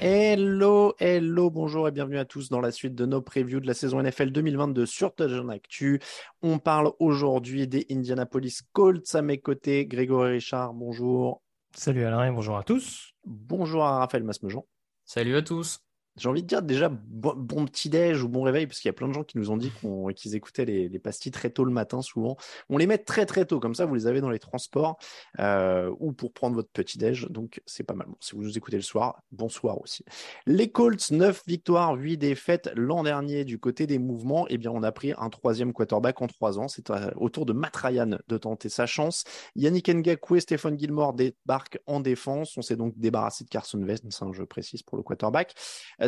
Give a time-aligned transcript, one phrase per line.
[0.00, 3.74] Hello, hello, bonjour et bienvenue à tous dans la suite de nos previews de la
[3.74, 6.00] saison NFL 2022 sur Touchdown Actu.
[6.42, 9.86] On parle aujourd'hui des Indianapolis Colts à mes côtés.
[9.86, 11.42] Grégory Richard, bonjour.
[11.74, 13.14] Salut Alain et bonjour à tous.
[13.24, 14.64] Bonjour à Raphaël Masmejean.
[15.04, 15.80] Salut à tous.
[16.18, 19.08] J'ai envie de dire déjà bon, petit-déj ou bon réveil, parce qu'il y a plein
[19.08, 19.72] de gens qui nous ont dit
[20.16, 22.36] qu'ils écoutaient les, les pastilles très tôt le matin, souvent.
[22.68, 24.98] On les met très très tôt, comme ça vous les avez dans les transports
[25.38, 28.08] euh, ou pour prendre votre petit-déj, donc c'est pas mal.
[28.20, 30.04] Si vous nous écoutez le soir, bonsoir aussi.
[30.46, 34.46] Les Colts, 9 victoires, 8 défaites l'an dernier du côté des mouvements.
[34.48, 36.68] Eh bien, on a pris un troisième quarterback en trois ans.
[36.68, 39.24] C'est euh, au tour de Matt Ryan de tenter sa chance.
[39.56, 42.56] Yannick Ngakwe, Stéphane Gilmore débarquent en défense.
[42.56, 45.54] On s'est donc débarrassé de Carson Wentz, hein, je précise pour le quarterback.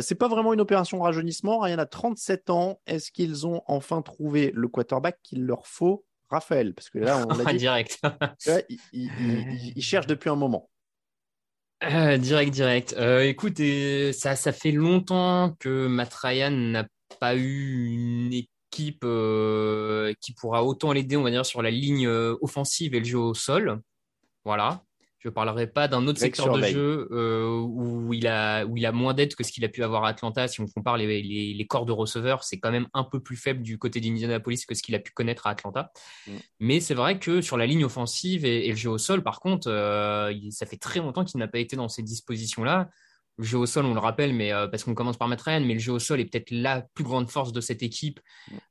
[0.01, 1.59] C'est pas vraiment une opération rajeunissement.
[1.59, 2.79] Ryan a 37 ans.
[2.87, 7.33] Est-ce qu'ils ont enfin trouvé le quarterback qu'il leur faut Raphaël, parce que là, on
[7.37, 7.99] l'a dit, direct.
[8.47, 10.69] ouais, il, il- il- il cherche depuis un moment.
[11.83, 12.93] Euh, direct, direct.
[12.97, 16.85] Euh, écoute, et ça, ça fait longtemps que Matt Ryan n'a
[17.19, 22.07] pas eu une équipe euh, qui pourra autant l'aider, on va dire, sur la ligne
[22.07, 23.81] offensive et le jeu au sol.
[24.45, 24.83] Voilà.
[25.23, 28.75] Je ne parlerai pas d'un autre Greg secteur de jeu euh, où, il a, où
[28.75, 30.47] il a moins d'aide que ce qu'il a pu avoir à Atlanta.
[30.47, 33.35] Si on compare les, les, les corps de receveurs, c'est quand même un peu plus
[33.35, 35.91] faible du côté d'Indianapolis que ce qu'il a pu connaître à Atlanta.
[36.25, 36.31] Mm.
[36.59, 39.41] Mais c'est vrai que sur la ligne offensive et, et le jeu au sol, par
[39.41, 42.89] contre, euh, ça fait très longtemps qu'il n'a pas été dans ces dispositions-là.
[43.37, 45.61] Le jeu au sol, on le rappelle, mais euh, parce qu'on commence par mettre Ryan,
[45.61, 48.19] mais le jeu au sol est peut-être la plus grande force de cette équipe,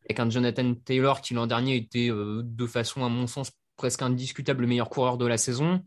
[0.05, 4.62] avec un Jonathan Taylor qui l'an dernier était de façon, à mon sens, presque indiscutable
[4.62, 5.81] le meilleur coureur de la saison.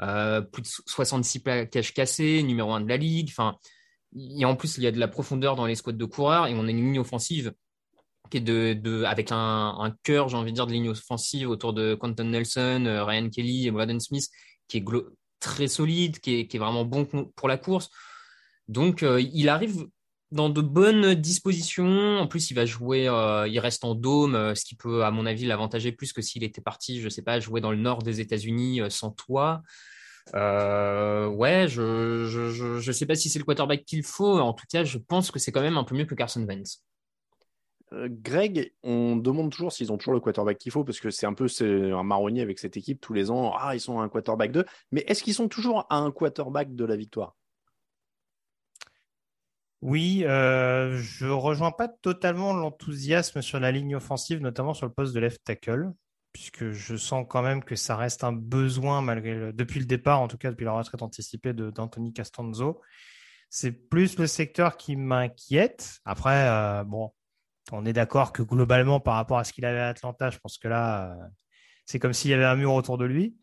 [0.00, 3.28] Euh, plus de 66 plaquages cassés, numéro 1 de la ligue.
[3.30, 3.56] Enfin,
[4.44, 6.66] en plus, il y a de la profondeur dans les squads de coureurs et on
[6.66, 7.52] a une ligne offensive
[8.30, 9.36] qui est de, de avec un,
[9.78, 13.28] un cœur, j'ai envie de dire, de ligne offensive autour de Quentin Nelson, euh, Ryan
[13.30, 14.28] Kelly et Braden Smith,
[14.68, 14.84] qui est
[15.40, 17.90] très solide, qui est, qui est vraiment bon pour la course.
[18.68, 19.86] Donc, euh, il arrive
[20.30, 22.18] dans de bonnes dispositions.
[22.18, 25.10] En plus, il va jouer, euh, il reste en dôme, euh, ce qui peut, à
[25.10, 28.02] mon avis, l'avantager plus que s'il était parti, je sais pas, jouer dans le nord
[28.02, 29.62] des États-Unis euh, sans toit.
[30.34, 32.26] Ouais, je,
[32.80, 34.38] je, sais pas si c'est le quarterback qu'il faut.
[34.38, 36.82] En tout cas, je pense que c'est quand même un peu mieux que Carson Wentz.
[37.92, 41.26] Euh, Greg, on demande toujours s'ils ont toujours le quarterback qu'il faut, parce que c'est
[41.26, 43.54] un peu un marronnier avec cette équipe tous les ans.
[43.58, 44.64] Ah, ils sont à un quarterback 2.
[44.92, 47.34] Mais est-ce qu'ils sont toujours à un quarterback de la victoire?
[49.80, 55.14] Oui, euh, je rejoins pas totalement l'enthousiasme sur la ligne offensive, notamment sur le poste
[55.14, 55.92] de left tackle,
[56.32, 60.20] puisque je sens quand même que ça reste un besoin malgré le- depuis le départ,
[60.20, 62.80] en tout cas depuis la retraite anticipée d'Anthony Castanzo.
[63.50, 65.98] C'est plus le secteur qui m'inquiète.
[66.04, 67.12] Après, euh, bon,
[67.72, 70.58] on est d'accord que globalement, par rapport à ce qu'il avait à Atlanta, je pense
[70.58, 71.26] que là, euh,
[71.86, 73.36] c'est comme s'il y avait un mur autour de lui.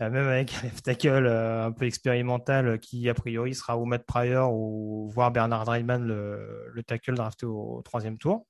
[0.00, 4.04] Même avec un tackle euh, un peu expérimental euh, qui, a priori, sera ou Matt
[4.04, 8.46] Pryor ou voire Bernard Dreiman, le, le tackle drafté au, troisième tour.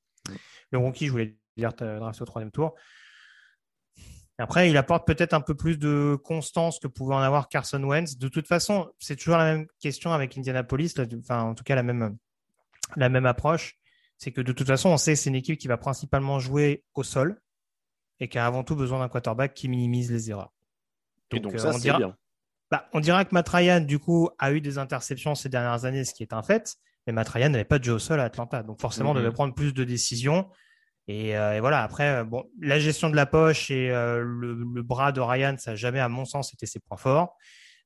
[0.70, 2.75] Le rookie, je voulais dire euh, drafté au troisième tour.
[4.38, 8.17] Après, il apporte peut-être un peu plus de constance que pouvait en avoir Carson Wentz.
[8.17, 11.85] De toute façon, c'est toujours la même question avec Indianapolis, enfin, en tout cas, la
[11.85, 12.17] même,
[12.96, 13.76] la même approche.
[14.17, 16.85] C'est que de toute façon, on sait que c'est une équipe qui va principalement jouer
[16.94, 17.41] au sol
[18.19, 20.54] et qui a avant tout besoin d'un quarterback qui minimise les erreurs.
[21.40, 22.16] Donc euh, ça, on c'est dira- bien.
[22.70, 26.04] bah, on dira que Matt Ryan, du coup, a eu des interceptions ces dernières années,
[26.04, 26.75] ce qui est un fait.
[27.06, 28.62] Mais Matt Ryan n'avait pas de jeu au sol à Atlanta.
[28.62, 29.20] Donc, forcément, Mhm.
[29.20, 30.48] devait prendre plus de décisions.
[31.06, 34.54] Et, euh, et voilà, après, euh, bon, la gestion de la poche et euh, le,
[34.54, 37.36] le bras de Ryan, ça n'a jamais, à mon sens, été ses points forts.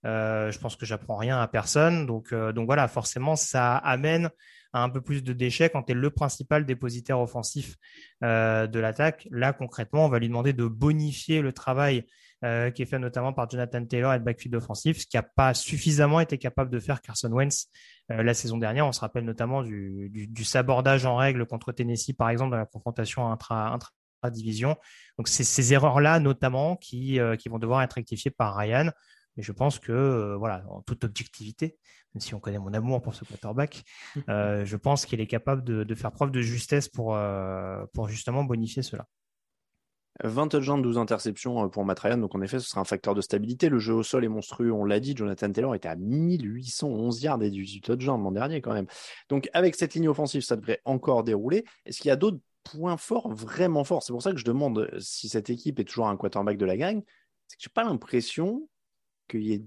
[0.05, 2.07] je pense que j'apprends rien à personne.
[2.07, 4.31] Donc, donc voilà, forcément, ça amène
[4.73, 7.75] à un peu plus de déchets quand tu es le principal dépositaire offensif
[8.23, 9.27] de l'attaque.
[9.33, 12.07] Là, concrètement, on va lui demander de bonifier le travail
[12.45, 15.25] euh, qui est fait notamment par Jonathan Taylor et le backfield offensif, ce qui n'a
[15.25, 17.67] pas suffisamment été capable de faire Carson Wentz
[18.13, 18.87] euh, la saison dernière.
[18.87, 22.59] On se rappelle notamment du, du, du, sabordage en règle contre Tennessee, par exemple, dans
[22.59, 23.91] la confrontation intra, intra
[24.31, 24.77] division.
[25.17, 28.91] Donc c'est ces erreurs-là notamment qui, euh, qui vont devoir être rectifiées par Ryan.
[29.37, 31.77] Mais je pense que, voilà, en toute objectivité,
[32.15, 33.85] même si on connaît mon amour pour ce quarterback,
[34.29, 37.19] euh, je pense qu'il est capable de, de, faire preuve de justesse pour,
[37.93, 39.07] pour justement bonifier cela.
[40.25, 42.19] 20 touchdowns, 12 interceptions euh, pour Matt Ryan.
[42.19, 43.69] Donc, en effet, ce sera un facteur de stabilité.
[43.69, 45.15] Le jeu au sol est monstrueux, on l'a dit.
[45.17, 48.87] Jonathan Taylor était à 1811 yards et 18 touchdowns l'an dernier, quand même.
[49.29, 51.65] Donc, avec cette ligne offensive, ça devrait encore dérouler.
[51.87, 54.03] Est-ce qu'il y a d'autres points forts, vraiment forts?
[54.03, 56.77] C'est pour ça que je demande si cette équipe est toujours un quarterback de la
[56.77, 57.03] gang.
[57.47, 58.69] C'est que j'ai pas l'impression
[59.29, 59.65] qu'il y ait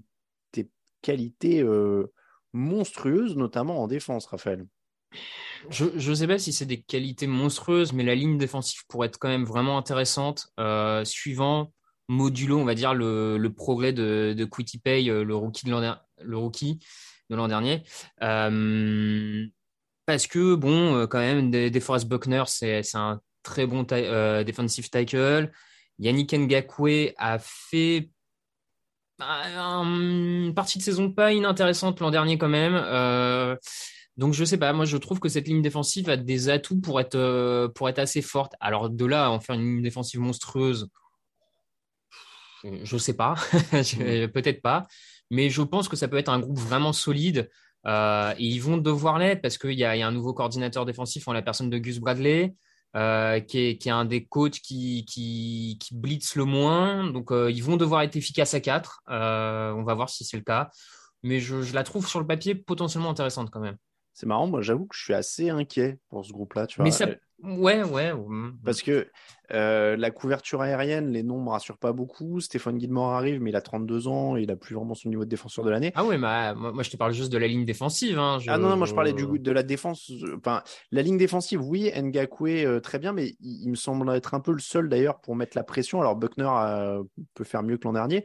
[0.54, 0.70] des
[1.02, 2.12] qualités euh,
[2.54, 4.66] monstrueuses, notamment en défense, Raphaël.
[5.70, 9.18] Je ne sais pas si c'est des qualités monstrueuses, mais la ligne défensive pourrait être
[9.20, 11.72] quand même vraiment intéressante, euh, suivant
[12.12, 14.46] modulo, on va dire, le, progrès de, de
[14.84, 17.84] Pay, euh, le rookie de l'an, de dernier.
[18.22, 19.46] Euh,
[20.06, 25.52] parce que, bon, quand même, DeForest Buckner, c'est, un très bon euh, defensive tackle.
[26.00, 28.10] Yannick Ngakwe a fait
[29.18, 29.44] bah,
[29.84, 32.76] une partie de saison pas inintéressante l'an dernier quand même.
[34.18, 37.00] Donc je sais pas, moi je trouve que cette ligne défensive a des atouts pour
[37.00, 38.54] être, euh, pour être assez forte.
[38.60, 40.90] Alors de là à en faire une ligne défensive monstrueuse,
[42.64, 43.36] je sais pas,
[43.74, 44.28] mm.
[44.28, 44.88] peut-être pas,
[45.30, 47.50] mais je pense que ça peut être un groupe vraiment solide.
[47.88, 51.28] Euh, et ils vont devoir l'être parce qu'il y, y, a un nouveau coordinateur défensif
[51.28, 52.54] en la personne de Gus Bradley,
[52.98, 57.10] euh, qui, est, qui, est, un des coachs qui, qui, qui blitz le moins.
[57.10, 59.04] Donc euh, ils vont devoir être efficaces à 4.
[59.10, 60.70] Euh, on va voir si c'est le cas.
[61.24, 63.78] Mais je, je la trouve sur le papier potentiellement intéressante quand même.
[64.14, 66.68] C'est marrant, moi j'avoue que je suis assez inquiet pour ce groupe-là.
[66.68, 66.86] Tu vois.
[66.86, 67.08] Mais ça...
[67.44, 68.12] Ouais, ouais.
[68.64, 69.08] Parce que
[69.52, 72.40] euh, la couverture aérienne, les noms ne me rassurent pas beaucoup.
[72.40, 75.26] Stéphane Guillemot arrive, mais il a 32 ans et il a plus vraiment son niveau
[75.26, 75.92] de défenseur de l'année.
[75.96, 78.20] Ah ouais, bah, moi, je te parle juste de la ligne défensive.
[78.20, 78.38] Hein.
[78.48, 80.12] Ah non, non, moi je parlais du, de la défense.
[80.38, 80.62] Enfin,
[80.92, 84.52] la ligne défensive, oui, Ngakwe, euh, très bien, mais il, me semble être un peu
[84.52, 86.00] le seul d'ailleurs pour mettre la pression.
[86.00, 87.04] Alors Buckner euh,
[87.34, 88.24] peut faire mieux que l'an dernier.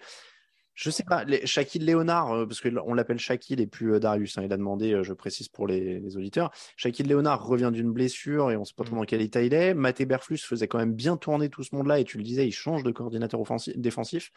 [0.77, 4.37] Je sais pas, les, Shaquille Léonard, euh, parce qu'on l'appelle Shaquille et plus euh, Darius,
[4.37, 6.53] hein, il a demandé, euh, je précise pour les, les, auditeurs.
[6.77, 8.99] Shaquille Léonard revient d'une blessure et on sait pas trop mm.
[8.99, 9.73] dans quel état il est.
[9.73, 12.53] Maté Berflus faisait quand même bien tourner tout ce monde-là et tu le disais, il
[12.53, 14.31] change de coordinateur offensif, défensif.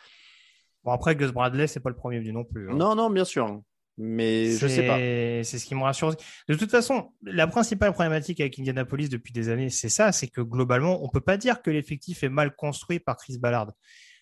[0.86, 2.72] Bon, après, Gus Bradley, c'est pas le premier venu non plus.
[2.72, 2.74] Hein.
[2.74, 3.62] Non, non, bien sûr.
[3.98, 4.98] Mais je sais pas.
[4.98, 6.16] C'est ce qui me rassure.
[6.48, 10.40] De toute façon, la principale problématique avec Indianapolis depuis des années, c'est ça, c'est que
[10.40, 13.74] globalement, on peut pas dire que l'effectif est mal construit par Chris Ballard.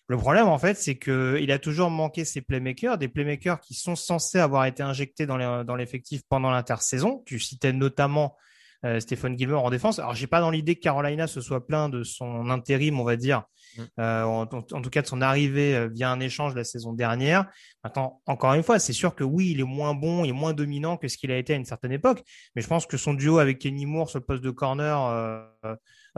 [0.08, 3.94] Le problème, en fait, c'est qu'il a toujours manqué ses playmakers, des playmakers qui sont
[3.94, 7.22] censés avoir été injectés dans l'effectif pendant l'intersaison.
[7.26, 8.34] Tu citais notamment
[8.84, 9.98] euh, Stéphane Gilmore en défense.
[9.98, 13.16] Alors, j'ai pas dans l'idée que Carolina se soit plein de son intérim, on va
[13.16, 13.42] dire,
[13.76, 13.82] mm.
[13.98, 17.46] euh, en, tout cas de son arrivée euh, via un échange la saison dernière.
[17.82, 20.54] Maintenant, encore une fois, c'est sûr que oui, il est moins bon, il est moins
[20.54, 22.22] dominant que ce qu'il a été à une certaine époque,
[22.54, 25.74] mais je pense que son duo avec Kenny Moore sur le poste de corner euh,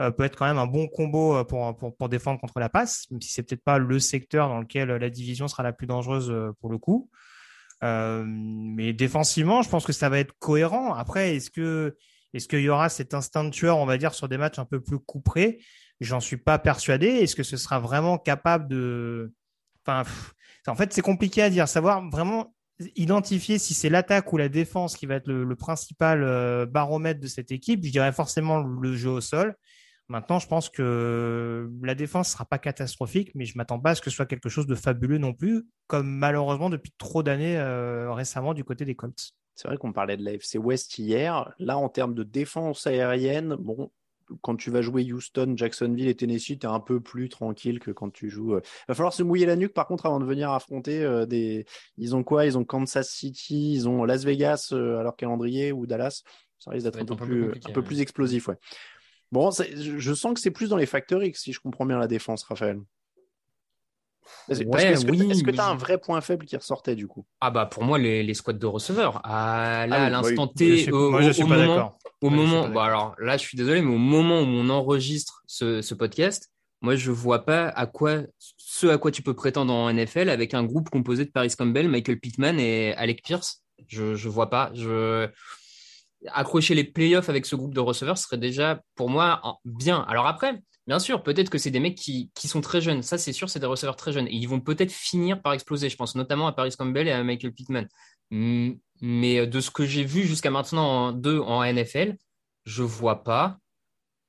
[0.09, 3.05] peut être quand même un bon combo euh, pour, pour, pour défendre contre la passe,
[3.11, 6.31] même si c'est peut-être pas le secteur dans lequel la division sera la plus dangereuse
[6.31, 7.09] euh, pour le coup.
[7.83, 10.93] Euh, mais défensivement, je pense que ça va être cohérent.
[10.93, 11.95] Après, est-ce que
[12.33, 14.65] est-ce qu'il y aura cet instinct de tueur, on va dire, sur des matchs un
[14.65, 15.59] peu plus couperés
[15.99, 17.07] J'en suis pas persuadé.
[17.07, 19.33] Est-ce que ce sera vraiment capable de
[19.85, 20.09] Enfin,
[20.67, 21.67] en fait, c'est compliqué à dire.
[21.67, 22.55] Savoir vraiment
[22.95, 27.51] identifier si c'est l'attaque ou la défense qui va être le principal baromètre de cette
[27.51, 27.83] équipe.
[27.83, 29.55] Je dirais forcément le jeu au sol.
[30.11, 33.91] Maintenant, je pense que la défense ne sera pas catastrophique, mais je ne m'attends pas
[33.91, 37.23] à ce que ce soit quelque chose de fabuleux non plus, comme malheureusement depuis trop
[37.23, 39.31] d'années euh, récemment du côté des Colts.
[39.55, 41.53] C'est vrai qu'on parlait de l'AFC West hier.
[41.59, 43.89] Là, en termes de défense aérienne, bon,
[44.41, 47.91] quand tu vas jouer Houston, Jacksonville et Tennessee, tu es un peu plus tranquille que
[47.91, 48.51] quand tu joues.
[48.51, 51.25] Il euh, va falloir se mouiller la nuque, par contre, avant de venir affronter euh,
[51.25, 51.65] des.
[51.97, 52.45] Ils ont quoi?
[52.45, 56.23] Ils ont Kansas City, ils ont Las Vegas à leur calendrier ou Dallas.
[56.59, 58.57] Ça risque d'être un, peu plus, un peu plus explosif, ouais.
[59.31, 62.07] Bon, je sens que c'est plus dans les facteurs X, si je comprends bien la
[62.07, 62.81] défense, Raphaël.
[64.49, 67.25] Est-ce que tu as un vrai point faible qui ressortait du coup?
[67.39, 69.21] Ah bah pour moi les, les squads de receveurs.
[69.23, 73.15] Ah, là, à l'instant T, au, moi, je suis pas moment, au moment, bah, alors
[73.19, 77.11] là je suis désolé, mais au moment où on enregistre ce, ce podcast, moi je
[77.11, 78.21] vois pas à quoi
[78.57, 81.87] ce à quoi tu peux prétendre en NFL avec un groupe composé de Paris Campbell,
[81.89, 83.63] Michael Pittman et Alec Pierce.
[83.87, 84.71] Je je vois pas.
[84.73, 85.29] Je
[86.27, 90.01] accrocher les playoffs avec ce groupe de receveurs serait déjà pour moi bien.
[90.07, 93.03] Alors après, Bien sûr, peut-être que c'est des mecs qui, qui, sont très jeunes.
[93.03, 94.27] Ça, c'est sûr, c'est des receveurs très jeunes.
[94.27, 95.89] Et ils vont peut-être finir par exploser.
[95.89, 97.87] Je pense notamment à Paris Campbell et à Michael Pittman.
[98.31, 102.17] Mais de ce que j'ai vu jusqu'à maintenant en deux en NFL,
[102.65, 103.57] je vois pas.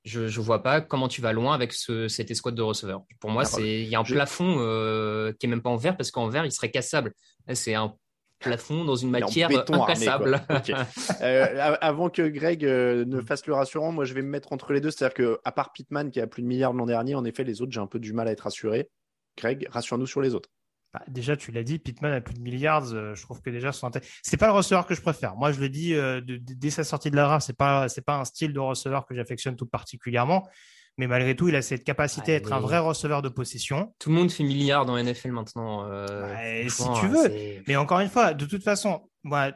[0.05, 3.03] Je ne vois pas comment tu vas loin avec ce, cette escouade de receveurs.
[3.21, 6.11] Pour moi, il y a un plafond euh, qui est même pas en verre parce
[6.11, 7.15] qu'en verre, il serait cassable.
[7.55, 7.95] C'est un
[8.43, 10.41] plafond dans une matière incassable.
[11.23, 14.73] Euh, avant que Greg euh, ne fasse le rassurant, moi je vais me mettre entre
[14.73, 14.91] les deux.
[14.91, 17.63] C'est-à-dire que à part Pittman qui a plus de milliards l'an dernier, en effet, les
[17.63, 18.91] autres, j'ai un peu du mal à être rassuré.
[19.37, 20.51] Greg, rassure-nous sur les autres.
[20.93, 22.93] Bah, déjà, tu l'as dit, Pittman a plus de milliards.
[22.93, 23.91] Euh, je trouve que déjà, son
[24.23, 25.37] c'est pas le receveur que je préfère.
[25.37, 25.95] Moi, je le dis
[26.41, 29.15] dès sa sortie de la draft, c'est pas c'est pas un style de receveur que
[29.15, 30.49] j'affectionne tout particulièrement.
[30.99, 33.95] Mais malgré tout, il a cette capacité à être un vrai receveur de possession.
[33.99, 35.91] Tout le monde fait milliards dans NFL maintenant.
[35.91, 37.63] Euh, si tu veux.
[37.67, 39.53] Mais encore une fois, de toute façon, moi,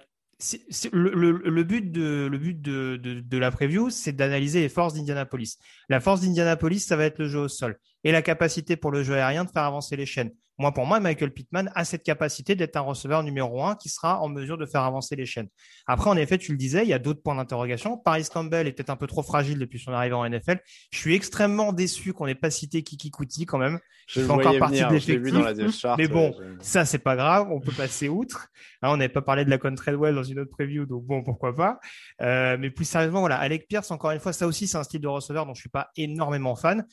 [0.93, 5.59] le, but de, le but de, de la preview, c'est d'analyser les forces d'Indianapolis.
[5.89, 9.03] La force d'Indianapolis, ça va être le jeu au sol et la capacité pour le
[9.03, 10.33] jeu aérien de faire avancer les chaînes.
[10.59, 14.21] Moi, pour moi, Michael Pittman a cette capacité d'être un receveur numéro un qui sera
[14.21, 15.49] en mesure de faire avancer les chaînes.
[15.87, 17.99] Après, en effet, tu le disais, il y a d'autres points d'interrogation.
[17.99, 20.61] Paris Campbell est peut-être un peu trop fragile depuis son arrivée en NFL.
[20.91, 23.79] Je suis extrêmement déçu qu'on n'ait pas cité Kiki Kuti quand même.
[24.09, 25.85] Je fais encore partie de l'effectif.
[25.99, 27.49] Mais bon, ça, c'est pas grave.
[27.51, 28.49] On peut passer outre.
[28.83, 31.55] Hein, on n'avait pas parlé de la Well dans une autre preview, donc bon, pourquoi
[31.55, 31.79] pas.
[32.23, 35.01] Euh, mais plus sérieusement, voilà, Alec Pierce, encore une fois, ça aussi, c'est un style
[35.01, 36.87] de receveur dont je suis pas énormément fan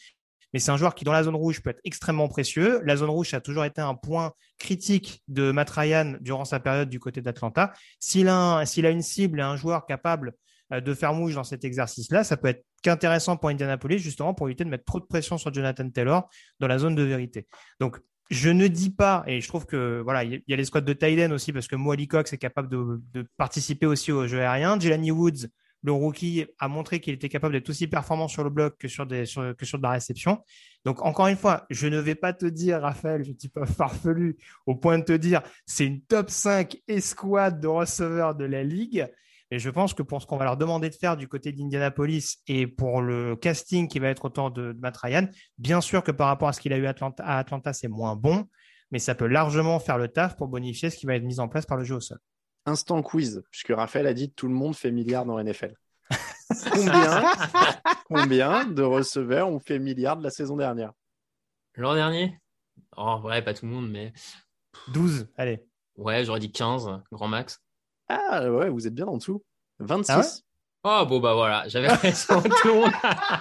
[0.53, 2.81] mais c'est un joueur qui, dans la zone rouge, peut être extrêmement précieux.
[2.85, 6.89] La zone rouge a toujours été un point critique de Matt Ryan durant sa période
[6.89, 7.73] du côté d'Atlanta.
[7.99, 10.33] S'il a, une cible et un joueur capable
[10.71, 14.47] euh, de faire mouche dans cet exercice-là, ça peut être qu'intéressant pour Indianapolis, justement, pour
[14.47, 16.29] éviter de mettre trop de pression sur Jonathan Taylor
[16.59, 17.47] dans la zone de vérité.
[17.79, 17.97] Donc,
[18.29, 20.93] je ne dis pas, et je trouve que voilà, il y a les squads de
[20.93, 24.79] Tyden aussi, parce que Moali Cox est capable de, de, participer aussi au jeu aérien.
[24.79, 25.47] Jelani Woods
[25.83, 29.05] le rookie a montré qu'il était capable d'être aussi performant sur le bloc que sur,
[29.05, 30.39] de la réception.
[30.85, 33.65] Donc, encore une fois, je ne vais pas te dire, Raphaël, je ne suis pas
[33.65, 38.63] farfelu au point de te dire c'est une top 5 escouade de receveurs de la
[38.63, 39.07] ligue.
[39.51, 42.37] Et je pense que pour ce qu'on va leur demander de faire du côté d'Indianapolis
[42.47, 45.27] et pour le casting qui va être autour de, de Matt Ryan,
[45.59, 48.47] bien sûr que par rapport à ce qu'il a eu à Atlanta c'est moins bon,
[48.89, 51.49] mais ça peut largement faire le taf pour bonifier ce qui va être mis en
[51.49, 52.17] place par le jeu au sol
[52.65, 55.75] instant quiz, puisque Raphaël a dit tout le monde fait milliard dans NFL.
[56.71, 57.23] combien,
[58.05, 60.91] combien de receveurs ont fait milliard de la saison dernière?
[61.75, 62.39] L'an dernier?
[62.95, 64.13] En vrai, pas tout le monde, mais.
[64.89, 65.65] 12, allez.
[65.95, 67.61] Ouais, j'aurais dit 15, grand max.
[68.09, 69.43] Ah ouais, vous êtes bien en dessous.
[69.79, 70.43] 26.
[70.85, 72.91] Oh, bon, bah voilà, j'avais raison, tout le monde.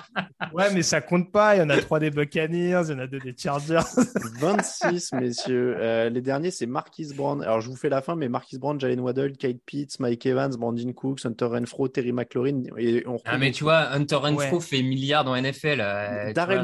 [0.54, 1.56] ouais, mais ça compte pas.
[1.56, 3.80] Il y en a trois des Buccaneers, il y en a deux des Chargers.
[4.38, 5.74] 26, messieurs.
[5.76, 7.42] Euh, les derniers, c'est Marquis Brown.
[7.42, 10.52] Alors, je vous fais la fin, mais Marquis Brown, Jalen Waddle, Kate Pitts, Mike Evans,
[10.56, 12.62] Brandon Cooks, Hunter Renfro, Terry McLaurin.
[12.78, 15.80] Et on ah, mais tu vois, Hunter Renfro fait milliards dans NFL.
[15.80, 16.62] Euh, Darrell,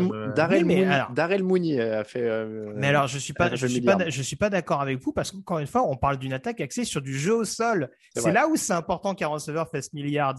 [1.42, 2.22] Mooney, a fait.
[2.22, 5.12] Euh, mais alors, je suis pas, je suis pas, je suis pas d'accord avec vous
[5.12, 7.90] parce qu'encore une fois, on parle d'une attaque axée sur du jeu au sol.
[8.14, 10.36] C'est là où c'est important qu'un receveur fasse milliards.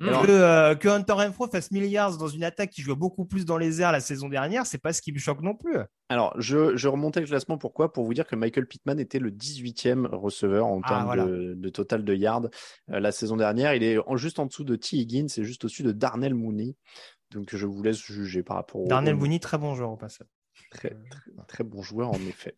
[0.00, 3.80] Euh, que, Hunter Renfro fasse milliards dans une attaque qui joue beaucoup plus dans les
[3.80, 5.76] airs la saison dernière, c'est pas ce qui me choque non plus.
[6.08, 7.58] Alors, je, remontais le classement.
[7.58, 7.92] Pourquoi?
[7.92, 12.04] Pour vous dire que Michael Pittman était le 18e receveur en ah, termes de, total
[12.04, 12.48] de yards
[12.90, 13.74] euh, la saison dernière.
[13.74, 14.96] Il est juste en dessous de T.
[14.96, 16.76] Higgins c'est juste au-dessus de Darnell Mooney.
[17.30, 18.86] Donc, je vous laisse juger par rapport au.
[18.86, 20.28] Darnell Mooney, très bon joueur au passage.
[20.70, 20.94] Très,
[21.46, 22.54] très, bon joueur, en effet.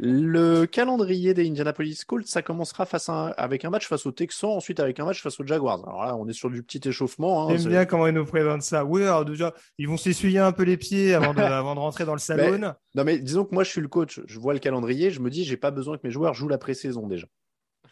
[0.00, 4.80] Le calendrier des Indianapolis Colts, ça commencera face avec un match face aux Texans, ensuite
[4.80, 5.86] avec un match face aux Jaguars.
[5.86, 7.48] Alors là, on est sur du petit échauffement.
[7.48, 8.86] Hein, J'aime bien comment ils nous présentent ça.
[8.86, 12.06] Oui, alors déjà, ils vont s'essuyer un peu les pieds avant de, avant de rentrer
[12.06, 12.58] dans le salon.
[12.94, 14.20] non, mais disons que moi, je suis le coach.
[14.26, 16.58] Je vois le calendrier, je me dis, j'ai pas besoin que mes joueurs jouent la
[16.58, 17.26] pré-saison déjà.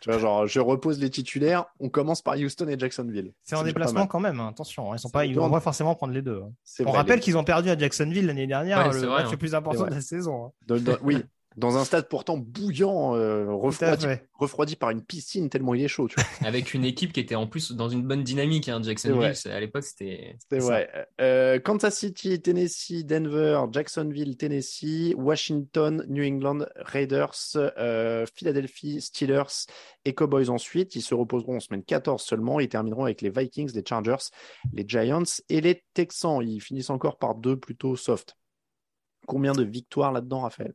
[0.01, 1.67] Tu vois, genre, je repose les titulaires.
[1.79, 3.33] On commence par Houston et Jacksonville.
[3.43, 4.41] C'est en déplacement quand même.
[4.41, 4.49] Hein.
[4.49, 4.97] Attention, hein.
[4.97, 5.27] ils sont pas.
[5.27, 6.43] Ils vont forcément prendre les deux.
[6.43, 6.85] Hein.
[6.87, 9.95] On rappelle qu'ils ont perdu à Jacksonville l'année dernière, le match le plus important de
[9.95, 10.53] la saison.
[11.03, 11.23] oui,
[11.61, 16.09] dans un stade pourtant bouillant, euh, refroidi, par une piscine tellement il est chaud.
[16.09, 16.25] Tu vois.
[16.49, 18.69] Avec une équipe qui était en plus dans une bonne dynamique.
[18.69, 20.37] Hein, Jacksonville, à l'époque, c'était.
[20.41, 21.09] C'était vrai.
[21.21, 29.67] Euh, Kansas City, Tennessee, Denver, Jacksonville, Tennessee, Washington, New England, Raiders, euh, Philadelphie, Steelers
[30.05, 30.97] et Cowboys ensuite.
[30.97, 32.59] Ils se reposeront en semaine 14 seulement.
[32.59, 34.31] Ils termineront avec les Vikings, les Chargers,
[34.73, 36.41] les Giants et les Texans.
[36.43, 38.37] Ils finissent encore par deux plutôt soft.
[39.27, 40.75] Combien de victoires là-dedans, Raphaël?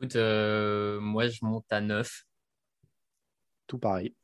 [0.00, 2.22] Écoute, euh, moi, je monte à 9.
[3.66, 4.14] Tout pareil.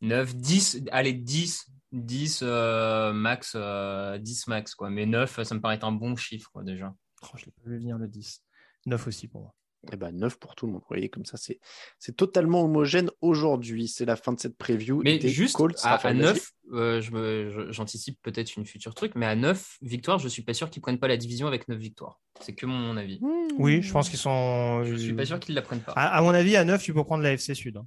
[0.00, 4.18] 9, 10, allez, 10, 10 euh, max, 10 euh,
[4.48, 4.90] max, quoi.
[4.90, 6.92] Mais 9, ça me paraît un bon chiffre, quoi, déjà.
[7.22, 8.42] Oh, je l'ai pas vu venir le 10.
[8.86, 9.54] 9 aussi pour moi.
[9.92, 10.82] Et ben 9 pour tout le monde.
[10.82, 11.58] Vous voyez, comme ça, c'est,
[11.98, 13.88] c'est totalement homogène aujourd'hui.
[13.88, 15.00] C'est la fin de cette preview.
[15.02, 15.78] Mais des juste Colts.
[15.84, 16.18] à, à vas-y.
[16.18, 20.28] 9, euh, je me- je- j'anticipe peut-être une future truc, mais à 9 victoires, je
[20.28, 22.20] suis pas sûr qu'ils prennent pas la division avec 9 victoires.
[22.40, 23.20] C'est que mon avis.
[23.58, 24.84] Oui, je pense qu'ils sont.
[24.84, 25.92] Je suis pas sûr qu'ils la prennent pas.
[25.92, 27.78] À, à mon avis, à 9, tu peux prendre la FC Sud.
[27.78, 27.86] hein.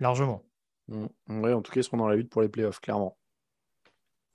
[0.00, 0.44] Largement.
[0.88, 1.06] Mm.
[1.28, 3.18] Ouais, en tout cas, ils seront dans la lutte pour les playoffs, clairement.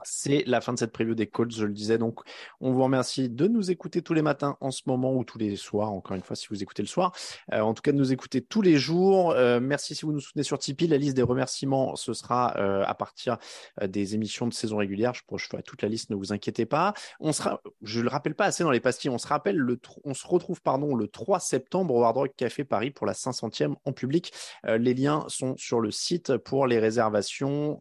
[0.04, 1.98] C'est la fin de cette preview des Colts, je le disais.
[1.98, 2.22] Donc,
[2.62, 5.56] on vous remercie de nous écouter tous les matins en ce moment ou tous les
[5.56, 7.14] soirs, encore une fois, si vous écoutez le soir.
[7.54, 9.32] Euh, en tout cas, de nous écouter tous les jours.
[9.32, 10.88] Euh, merci si vous nous soutenez sur Tipeee.
[10.88, 13.38] La liste des remerciements, ce sera euh, à partir
[13.86, 15.14] des émissions de saison régulière.
[15.14, 16.94] Je, je ferai toute la liste, ne vous inquiétez pas.
[17.20, 20.14] On sera, je le rappelle pas assez dans les pastilles, on se rappelle, le, on
[20.14, 23.92] se retrouve pardon, le 3 septembre au Hard Rock Café Paris pour la 500e en
[23.92, 24.32] public.
[24.66, 27.80] Les liens sont sur le site pour les réservations.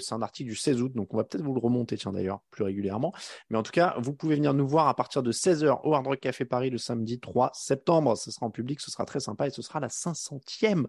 [0.00, 2.40] C'est un article du 16 août, donc on va peut-être vous le remonter, tiens d'ailleurs,
[2.50, 3.12] plus régulièrement.
[3.48, 6.06] Mais en tout cas, vous pouvez venir nous voir à partir de 16h au Hard
[6.06, 8.16] Rock Café Paris le samedi 3 septembre.
[8.16, 10.86] Ce sera en public, ce sera très sympa et ce sera la 500e.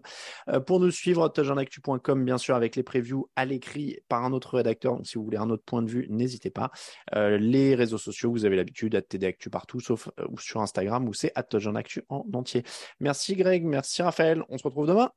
[0.48, 4.56] Euh, pour nous suivre, touchdownactu.com, bien sûr, avec les previews à l'écrit par un autre
[4.56, 4.96] rédacteur.
[4.96, 6.70] Donc, si vous voulez un autre point de vue, n'hésitez pas.
[7.14, 11.12] Euh, les réseaux sociaux, vous avez l'habitude, TD Actu partout, sauf euh, sur Instagram où
[11.12, 12.62] c'est touchdownactu en entier.
[13.00, 14.42] Merci Greg, merci Raphaël.
[14.48, 15.10] On se retrouve demain.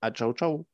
[0.00, 0.73] À ciao, ciao.